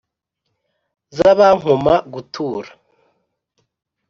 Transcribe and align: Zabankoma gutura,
Zabankoma 1.17 1.93
gutura, 2.13 2.69